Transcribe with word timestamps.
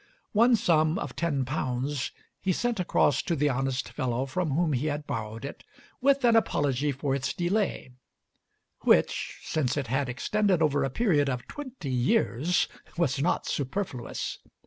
One 0.31 0.55
sum 0.55 0.97
of 0.97 1.15
£10 1.15 2.11
he 2.41 2.51
sent 2.51 2.79
across 2.79 3.21
to 3.21 3.35
the 3.35 3.49
honest 3.49 3.89
fellow 3.89 4.25
from 4.25 4.49
whom 4.49 4.73
he 4.73 4.87
had 4.87 5.05
borrowed 5.05 5.45
it, 5.45 5.63
with 6.01 6.25
an 6.25 6.35
apology 6.35 6.91
for 6.91 7.13
his 7.13 7.31
delay; 7.33 7.91
which, 8.79 9.37
since 9.43 9.77
it 9.77 9.85
had 9.85 10.09
extended 10.09 10.59
over 10.59 10.83
a 10.83 10.89
period 10.89 11.29
of 11.29 11.47
twenty 11.47 11.91
years, 11.91 12.67
was 12.97 13.21
not 13.21 13.45
superfluous. 13.45 14.39